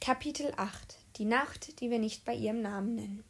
Kapitel 0.00 0.50
8 0.56 0.96
Die 1.18 1.26
Nacht, 1.26 1.78
die 1.78 1.90
wir 1.90 1.98
nicht 1.98 2.24
bei 2.24 2.34
ihrem 2.34 2.62
Namen 2.62 2.94
nennen. 2.94 3.24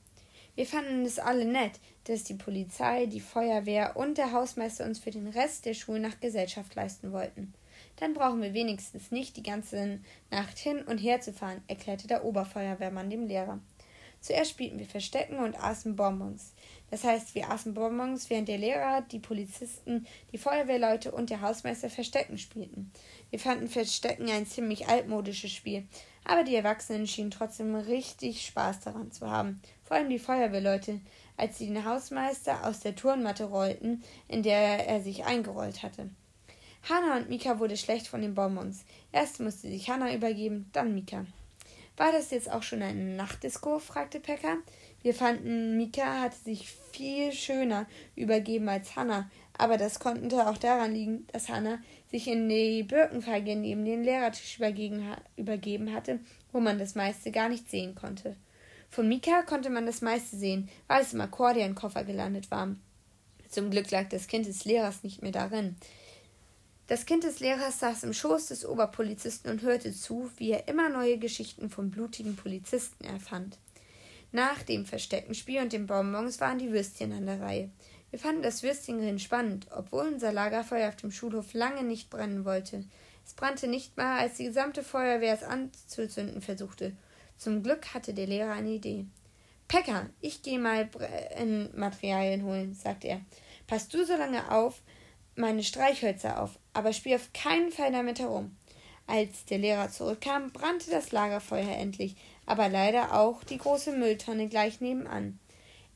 Wir 0.54 0.67
fanden 0.67 1.04
es 1.04 1.18
alle 1.18 1.44
nett, 1.44 1.72
dass 2.04 2.22
die 2.22 2.34
Polizei, 2.34 3.06
die 3.06 3.18
Feuerwehr 3.18 3.96
und 3.96 4.19
der 4.19 4.30
Hausmeister 4.30 4.85
uns 4.85 5.01
für 5.01 5.11
den 5.11 5.27
Rest 5.27 5.67
der 5.67 5.75
Schulnacht 5.75 6.21
Gesellschaft 6.21 6.77
leisten 6.77 7.11
wollten. 7.11 7.53
Dann 7.96 8.14
brauchen 8.14 8.41
wir 8.41 8.54
wenigstens 8.54 9.11
nicht 9.11 9.37
die 9.37 9.43
ganze 9.43 9.98
Nacht 10.30 10.59
hin 10.59 10.83
und 10.83 10.98
her 10.98 11.21
zu 11.21 11.33
fahren, 11.33 11.61
erklärte 11.67 12.06
der 12.06 12.25
Oberfeuerwehrmann 12.25 13.11
dem 13.11 13.27
Lehrer. 13.27 13.59
Zuerst 14.21 14.50
spielten 14.50 14.79
wir 14.79 14.87
Verstecken 14.87 15.39
und 15.39 15.59
aßen 15.59 15.96
Bonbons. 15.96 16.52
Das 16.91 17.02
heißt, 17.02 17.34
wir 17.34 17.50
aßen 17.50 17.75
Bonbons, 17.75 18.30
während 18.30 18.46
der 18.46 18.59
Lehrer, 18.59 19.00
die 19.00 19.18
Polizisten, 19.18 20.07
die 20.30 20.39
Feuerwehrleute 20.39 21.11
und 21.11 21.30
der 21.30 21.41
Hausmeister 21.41 21.91
Verstecken 21.91 22.39
spielten. 22.39 22.93
Wir 23.30 23.41
fanden 23.41 23.68
Verstecken 23.68 24.29
ein 24.30 24.46
ziemlich 24.46 24.89
altmodisches 24.89 25.52
Spiel, 25.52 25.87
aber 26.25 26.45
die 26.45 26.55
Erwachsenen 26.55 27.07
schienen 27.07 27.30
trotzdem 27.30 27.75
richtig 27.75 28.46
Spaß 28.46 28.81
daran 28.81 29.13
zu 29.13 29.31
haben. 29.31 29.61
Vor 29.85 29.96
allem 29.96 30.11
die 30.11 30.18
Feuerwehrleute, 30.18 31.00
als 31.36 31.58
sie 31.58 31.67
den 31.67 31.85
Hausmeister 31.85 32.67
aus 32.67 32.81
der 32.81 32.94
Turnmatte 32.94 33.44
rollten, 33.44 34.03
in 34.28 34.42
der 34.42 34.86
er 34.86 35.00
sich 35.00 35.25
eingerollt 35.25 35.83
hatte. 35.83 36.11
Hanna 36.89 37.17
und 37.17 37.28
Mika 37.28 37.58
wurde 37.58 37.77
schlecht 37.77 38.06
von 38.06 38.22
den 38.22 38.34
Bonbons. 38.34 38.84
Erst 39.12 39.41
musste 39.41 39.69
sich 39.69 39.91
Hanna 39.91 40.14
übergeben, 40.14 40.70
dann 40.72 40.94
Mika. 40.94 41.27
War 41.97 42.12
das 42.12 42.30
jetzt 42.30 42.50
auch 42.50 42.62
schon 42.62 42.83
eine 42.83 43.16
Nachtdisco? 43.16 43.78
fragte 43.78 44.20
Pekka. 44.20 44.56
Wir 45.03 45.14
fanden, 45.14 45.77
Mika 45.77 46.20
hatte 46.20 46.36
sich 46.36 46.70
viel 46.92 47.33
schöner 47.33 47.86
übergeben 48.17 48.69
als 48.69 48.97
Hanna, 48.97 49.31
aber 49.56 49.78
das 49.78 49.98
konnte 49.98 50.48
auch 50.48 50.58
daran 50.58 50.92
liegen, 50.92 51.27
dass 51.33 51.48
Hanna 51.48 51.78
sich 52.11 52.28
in 52.28 52.48
die 52.48 52.83
Birkenfeige 52.83 53.56
neben 53.56 53.84
den 53.84 54.05
Lehrertisch 54.05 54.58
übergeben 55.36 55.94
hatte, 55.94 56.20
wo 56.53 56.61
man 56.61 56.78
das 56.78 56.94
meiste 56.94 57.31
gar 57.31 57.48
nicht 57.48 57.70
sehen 57.70 57.94
konnte. 57.94 58.36
Von 58.91 59.08
Mika 59.08 59.42
konnte 59.42 59.70
man 59.70 59.86
das 59.86 60.02
meiste 60.02 60.36
sehen, 60.36 60.69
weil 60.89 61.02
es 61.02 61.14
im 61.14 61.20
Akkordeonkoffer 61.20 62.05
gelandet 62.05 62.50
war. 62.50 62.74
Zum 63.48 63.70
Glück 63.70 63.91
lag 63.91 64.08
das 64.08 64.27
Kind 64.27 64.46
des 64.46 64.64
Lehrers 64.64 65.02
nicht 65.02 65.22
mehr 65.22 65.33
darin. 65.33 65.77
Das 66.89 67.06
Kind 67.06 67.22
des 67.22 67.39
Lehrers 67.39 67.78
saß 67.78 68.02
im 68.02 68.12
Schoß 68.12 68.46
des 68.48 68.67
Oberpolizisten 68.67 69.50
und 69.50 69.62
hörte 69.62 69.92
zu, 69.92 70.28
wie 70.39 70.50
er 70.50 70.67
immer 70.67 70.89
neue 70.89 71.19
Geschichten 71.19 71.70
von 71.70 71.91
blutigen 71.91 72.34
Polizisten 72.34 73.05
erfand. 73.05 73.58
Nach 74.33 74.62
dem 74.62 74.86
Versteckenspiel 74.86 75.61
und 75.61 75.73
den 75.73 75.86
Bonbons 75.86 76.41
waren 76.41 76.59
die 76.59 76.73
Würstchen 76.73 77.12
an 77.12 77.27
der 77.27 77.41
Reihe. 77.41 77.70
Wir 78.11 78.19
fanden 78.19 78.42
das 78.42 78.62
Würstchengrillen 78.62 79.19
spannend, 79.19 79.67
obwohl 79.70 80.06
unser 80.06 80.33
Lagerfeuer 80.33 80.89
auf 80.89 80.97
dem 80.97 81.11
Schulhof 81.11 81.53
lange 81.53 81.84
nicht 81.84 82.11
brennen 82.11 82.45
wollte. 82.45 82.84
Es 83.25 83.34
brannte 83.34 83.69
nicht 83.69 83.97
mal, 83.97 84.19
als 84.19 84.36
die 84.36 84.45
gesamte 84.45 84.83
Feuerwehr 84.83 85.34
es 85.34 85.42
anzuzünden 85.42 86.42
versuchte. 86.42 86.97
Zum 87.36 87.62
Glück 87.62 87.95
hatte 87.95 88.12
der 88.12 88.27
Lehrer 88.27 88.53
eine 88.53 88.70
Idee. 88.70 89.06
Pekka, 89.69 90.11
ich 90.20 90.42
gehe 90.42 90.58
mal 90.58 90.86
Brennmaterialien 90.86 92.45
holen, 92.45 92.75
sagte 92.75 93.08
er. 93.08 93.20
Pass 93.69 93.89
du 93.89 94.05
so 94.05 94.17
lange 94.17 94.51
auf 94.51 94.83
meine 95.36 95.62
Streichhölzer 95.62 96.42
auf, 96.42 96.58
aber 96.73 96.92
spiel 96.92 97.14
auf 97.14 97.33
keinen 97.33 97.70
Fall 97.70 97.92
damit 97.92 98.19
herum. 98.19 98.56
Als 99.11 99.44
der 99.47 99.58
Lehrer 99.58 99.91
zurückkam, 99.91 100.53
brannte 100.53 100.89
das 100.89 101.11
Lagerfeuer 101.11 101.77
endlich, 101.77 102.14
aber 102.47 102.69
leider 102.69 103.12
auch 103.19 103.42
die 103.42 103.58
große 103.58 103.91
Mülltonne 103.91 104.47
gleich 104.47 104.80
nebenan. 104.80 105.41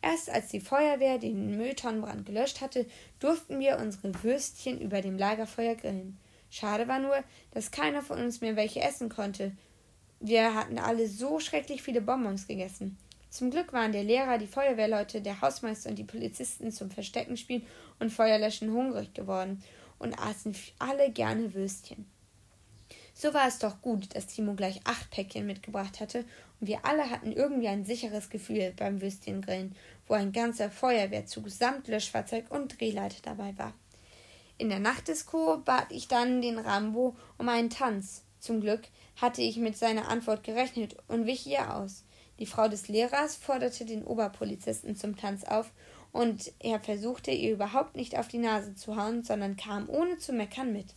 Erst 0.03 0.31
als 0.31 0.49
die 0.49 0.59
Feuerwehr 0.59 1.19
den 1.19 1.57
Mülltonnenbrand 1.57 2.27
gelöscht 2.27 2.61
hatte, 2.61 2.87
durften 3.21 3.61
wir 3.61 3.79
unsere 3.79 4.13
Würstchen 4.25 4.81
über 4.81 5.01
dem 5.01 5.17
Lagerfeuer 5.17 5.77
grillen. 5.77 6.19
Schade 6.51 6.89
war 6.89 6.99
nur, 6.99 7.15
dass 7.53 7.71
keiner 7.71 8.03
von 8.03 8.19
uns 8.19 8.41
mehr 8.41 8.57
welche 8.57 8.81
essen 8.81 9.09
konnte. 9.09 9.53
Wir 10.19 10.57
hatten 10.57 10.81
alle 10.81 11.07
so 11.07 11.39
schrecklich 11.39 11.83
viele 11.83 12.01
Bonbons 12.01 12.49
gegessen. 12.49 12.99
Zum 13.31 13.53
Glück 13.53 13.73
waren 13.73 13.93
der 13.93 14.03
Lehrer, 14.03 14.39
die 14.39 14.49
Feuerwehrleute, 14.49 15.21
der 15.21 15.41
Hausmeister 15.41 15.89
und 15.89 16.01
die 16.01 16.03
Polizisten 16.03 16.73
zum 16.73 16.91
Versteckenspielen 16.91 17.65
und 18.01 18.11
Feuerlöschen 18.13 18.73
hungrig 18.73 19.15
geworden 19.15 19.63
und 20.01 20.19
aßen 20.19 20.57
alle 20.81 21.13
gerne 21.13 21.55
Würstchen. 21.55 22.13
So 23.17 23.33
war 23.33 23.47
es 23.47 23.61
doch 23.61 23.81
gut, 23.81 24.15
dass 24.15 24.27
Timo 24.27 24.55
gleich 24.55 24.81
acht 24.85 25.11
Päckchen 25.11 25.47
mitgebracht 25.47 26.01
hatte 26.01 26.25
und 26.61 26.67
wir 26.67 26.85
alle 26.85 27.11
hatten 27.11 27.31
irgendwie 27.31 27.69
ein 27.69 27.85
sicheres 27.85 28.29
Gefühl 28.29 28.75
beim 28.77 29.01
Würstchengrillen, 29.01 29.77
wo 30.09 30.15
ein 30.15 30.33
ganzer 30.33 30.69
Feuerwehrzug 30.69 31.49
samt 31.49 31.87
Löschfahrzeug 31.87 32.51
und 32.51 32.79
Drehleiter 32.79 33.23
dabei 33.23 33.57
war. 33.57 33.73
In 34.59 34.69
der 34.69 34.81
Nachtdisco 34.81 35.59
bat 35.65 35.87
ich 35.91 36.09
dann 36.09 36.43
den 36.43 36.59
Rambo 36.59 37.17
um 37.39 37.49
einen 37.49 37.71
Tanz. 37.71 38.25
Zum 38.41 38.61
Glück 38.61 38.83
hatte 39.17 39.43
ich 39.43 39.57
mit 39.59 39.79
seiner 39.79 40.09
Antwort 40.09 40.43
gerechnet 40.43 40.97
und 41.07 41.27
wich 41.27 41.47
ihr 41.47 41.75
aus. 41.75 42.05
Die 42.41 42.47
Frau 42.47 42.67
des 42.67 42.89
Lehrers 42.89 43.37
forderte 43.37 43.85
den 43.85 44.05
Oberpolizisten 44.05 44.97
zum 44.97 45.17
Tanz 45.17 45.45
auf, 45.45 45.71
und 46.15 46.53
er 46.61 46.79
versuchte 46.79 47.33
ihr 47.33 47.53
überhaupt 47.53 47.97
nicht 47.97 48.17
auf 48.17 48.29
die 48.29 48.39
Nase 48.39 48.77
zu 48.77 48.95
hauen, 48.95 49.25
sondern 49.25 49.57
kam 49.57 49.89
ohne 49.89 50.17
zu 50.17 50.33
meckern 50.33 50.73
mit. 50.73 50.95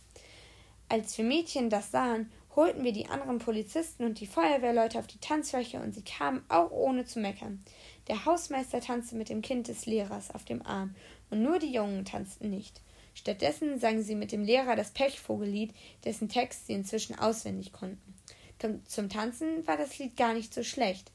Als 0.90 1.18
wir 1.18 1.24
Mädchen 1.24 1.68
das 1.68 1.90
sahen, 1.90 2.30
holten 2.56 2.82
wir 2.82 2.92
die 2.92 3.06
anderen 3.06 3.38
Polizisten 3.38 4.04
und 4.04 4.20
die 4.20 4.26
Feuerwehrleute 4.26 4.98
auf 4.98 5.06
die 5.06 5.20
Tanzfläche 5.20 5.80
und 5.80 5.94
sie 5.94 6.02
kamen 6.02 6.42
auch 6.48 6.70
ohne 6.70 7.04
zu 7.04 7.20
meckern. 7.20 7.62
Der 8.08 8.24
Hausmeister 8.24 8.80
tanzte 8.80 9.14
mit 9.14 9.28
dem 9.28 9.42
Kind 9.42 9.68
des 9.68 9.86
Lehrers 9.86 10.34
auf 10.34 10.44
dem 10.44 10.64
Arm 10.64 10.94
und 11.30 11.42
nur 11.42 11.58
die 11.58 11.72
Jungen 11.72 12.04
tanzten 12.04 12.50
nicht. 12.50 12.80
Stattdessen 13.14 13.78
sangen 13.78 14.02
sie 14.02 14.14
mit 14.14 14.32
dem 14.32 14.42
Lehrer 14.42 14.76
das 14.76 14.92
Pechvogellied, 14.92 15.74
dessen 16.04 16.28
Text 16.28 16.66
sie 16.66 16.72
inzwischen 16.72 17.18
auswendig 17.18 17.72
konnten. 17.72 18.14
Zum 18.86 19.08
Tanzen 19.08 19.66
war 19.66 19.76
das 19.76 19.98
Lied 19.98 20.16
gar 20.16 20.34
nicht 20.34 20.54
so 20.54 20.62
schlecht. 20.62 21.12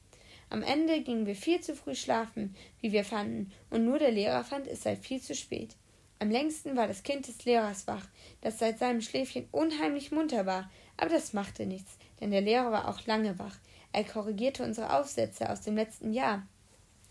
Am 0.50 0.62
Ende 0.62 1.02
gingen 1.02 1.26
wir 1.26 1.34
viel 1.34 1.60
zu 1.60 1.74
früh 1.74 1.94
schlafen, 1.94 2.54
wie 2.80 2.92
wir 2.92 3.04
fanden, 3.04 3.52
und 3.70 3.84
nur 3.84 3.98
der 3.98 4.12
Lehrer 4.12 4.44
fand, 4.44 4.66
es 4.66 4.82
sei 4.82 4.96
viel 4.96 5.20
zu 5.20 5.34
spät. 5.34 5.76
Am 6.24 6.30
längsten 6.30 6.74
war 6.74 6.86
das 6.86 7.02
Kind 7.02 7.28
des 7.28 7.44
Lehrers 7.44 7.86
wach, 7.86 8.06
das 8.40 8.58
seit 8.58 8.78
seinem 8.78 9.02
Schläfchen 9.02 9.46
unheimlich 9.52 10.10
munter 10.10 10.46
war, 10.46 10.70
aber 10.96 11.10
das 11.10 11.34
machte 11.34 11.66
nichts, 11.66 11.98
denn 12.18 12.30
der 12.30 12.40
Lehrer 12.40 12.72
war 12.72 12.88
auch 12.88 13.04
lange 13.04 13.38
wach. 13.38 13.54
Er 13.92 14.04
korrigierte 14.04 14.64
unsere 14.64 14.98
Aufsätze 14.98 15.50
aus 15.50 15.60
dem 15.60 15.76
letzten 15.76 16.14
Jahr. 16.14 16.46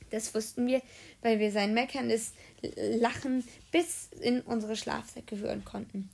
Das 0.10 0.34
wussten 0.34 0.66
wir, 0.66 0.82
weil 1.22 1.38
wir 1.38 1.52
sein 1.52 1.76
meckerndes 1.76 2.34
Lachen 2.76 3.48
bis 3.72 4.10
in 4.20 4.42
unsere 4.42 4.76
Schlafsäcke 4.76 5.38
hören 5.38 5.64
konnten. 5.64 6.10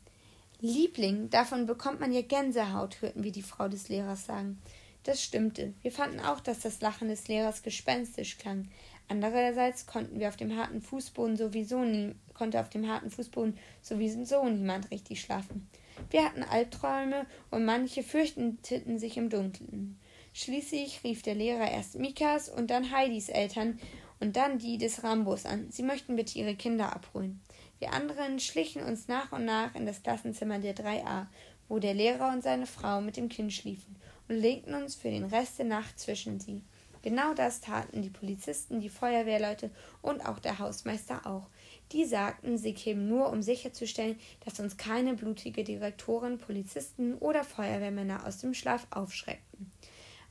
Liebling, 0.60 1.30
davon 1.30 1.68
bekommt 1.68 2.02
man 2.02 2.12
ja 2.12 2.22
Gänsehaut, 2.22 3.02
hörten 3.02 3.24
wir 3.24 3.32
die 3.32 3.44
Frau 3.44 3.70
des 3.70 3.88
Lehrers 3.88 4.26
sagen. 4.26 4.62
Das 5.04 5.24
stimmte. 5.24 5.74
Wir 5.82 5.92
fanden 5.92 6.20
auch, 6.20 6.40
dass 6.40 6.60
das 6.60 6.82
Lachen 6.82 7.08
des 7.08 7.28
Lehrers 7.28 7.64
gespenstisch 7.64 8.38
klang. 8.38 8.68
Andererseits 9.08 9.86
konnten 9.86 10.20
wir 10.20 10.28
auf 10.28 10.38
dem 10.38 10.56
harten 10.56 10.82
Fußboden 10.82 11.38
sowieso 11.38 11.84
nie, 11.84 12.16
konnte 12.34 12.60
auf 12.60 12.70
dem 12.70 12.88
harten 12.88 13.10
Fußboden 13.10 13.58
sowieso 13.82 14.48
niemand 14.48 14.92
richtig 14.92 15.22
schlafen. 15.22 15.68
Wir 16.12 16.24
hatten 16.24 16.44
Albträume 16.44 17.26
und 17.50 17.66
manche 17.66 18.04
fürchteten 18.04 19.00
sich 19.00 19.18
im 19.18 19.30
Dunkeln. 19.30 20.00
Schließlich 20.34 21.04
rief 21.04 21.24
der 21.24 21.36
Lehrer 21.36 21.72
erst 21.72 21.98
Mikas 21.98 22.50
und 22.50 22.70
dann 22.70 22.92
Heidis 22.92 23.30
Eltern 23.30 23.80
und 24.20 24.36
dann 24.36 24.60
die 24.60 24.78
des 24.78 25.04
Rambos 25.04 25.46
an. 25.46 25.72
Sie 25.72 25.84
möchten 25.84 26.16
bitte 26.16 26.38
ihre 26.38 26.56
Kinder 26.56 26.94
abholen. 26.94 27.42
Wir 27.80 27.94
anderen 27.94 28.40
schlichen 28.40 28.84
uns 28.84 29.08
nach 29.08 29.32
und 29.32 29.46
nach 29.46 29.74
in 29.76 29.86
das 29.86 30.04
Klassenzimmer 30.04 30.60
der 30.60 30.76
3a, 30.76 31.28
wo 31.68 31.80
der 31.80 31.94
Lehrer 31.94 32.32
und 32.32 32.44
seine 32.44 32.66
Frau 32.68 33.02
mit 33.02 33.18
dem 33.18 33.30
Kind 33.30 33.54
schliefen 33.54 33.96
und 34.30 34.38
legten 34.38 34.74
uns 34.74 34.96
für 34.96 35.10
den 35.10 35.26
Rest 35.26 35.60
der 35.60 35.66
Nacht 35.66 36.00
zwischen 36.00 36.40
sie. 36.40 36.62
Genau 37.02 37.34
das 37.34 37.62
taten 37.62 38.02
die 38.02 38.10
Polizisten, 38.10 38.82
die 38.82 38.90
Feuerwehrleute 38.90 39.72
und 40.02 40.26
auch 40.26 40.40
der 40.40 40.60
Hausmeister 40.60 41.26
auch. 41.26 41.48
Die 41.92 42.06
sagten, 42.06 42.58
sie 42.58 42.74
kämen 42.74 43.08
nur, 43.08 43.30
um 43.30 43.42
sicherzustellen, 43.42 44.20
dass 44.46 44.60
uns 44.60 44.78
keine 44.78 45.16
blutige 45.16 45.64
Direktoren, 45.64 46.38
Polizisten 46.38 47.16
oder 47.16 47.44
Feuerwehrmänner 47.44 48.26
aus 48.26 48.40
dem 48.40 48.54
Schlaf 48.54 48.86
aufschreckten. 48.92 49.72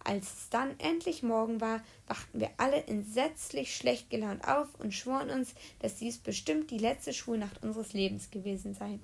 Als 0.05 0.25
es 0.25 0.49
dann 0.51 0.79
endlich 0.79 1.23
Morgen 1.23 1.61
war, 1.61 1.83
wachten 2.07 2.41
wir 2.41 2.51
alle 2.59 2.85
entsetzlich 2.87 3.75
schlecht 3.75 4.11
gelaunt 4.11 4.47
auf 4.47 4.69
und 4.79 4.95
schworen 4.95 5.31
uns, 5.31 5.55
dass 5.81 5.97
dies 5.97 6.19
bestimmt 6.19 6.71
die 6.71 6.79
letzte 6.79 7.13
Schulnacht 7.13 7.63
unseres 7.63 7.93
Lebens 7.95 8.31
gewesen 8.31 8.75
sei. 8.75 8.99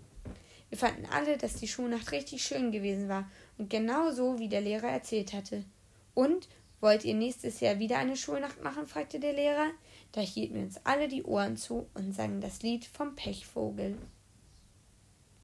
Wir 0.71 0.79
fanden 0.79 1.07
alle, 1.07 1.37
dass 1.37 1.57
die 1.57 1.69
Schulnacht 1.69 2.13
richtig 2.13 2.45
schön 2.45 2.73
gewesen 2.73 3.09
war 3.09 3.31
und 3.59 3.71
genau 3.71 4.11
so, 4.11 4.39
wie 4.39 4.49
der 4.49 4.61
Lehrer 4.61 4.89
erzählt 4.89 5.33
hatte. 5.33 5.65
Und 6.15 6.49
wollt 6.81 7.05
ihr 7.05 7.15
nächstes 7.15 7.61
Jahr 7.61 7.79
wieder 7.79 7.99
eine 7.99 8.17
Schulnacht 8.17 8.63
machen? 8.63 8.87
fragte 8.87 9.19
der 9.19 9.33
Lehrer. 9.33 9.71
Da 10.13 10.21
hielten 10.21 10.55
wir 10.55 10.63
uns 10.63 10.81
alle 10.85 11.09
die 11.09 11.23
Ohren 11.23 11.57
zu 11.57 11.89
und 11.95 12.15
sangen 12.15 12.41
das 12.41 12.63
Lied 12.63 12.85
vom 12.85 13.15
Pechvogel. 13.15 13.97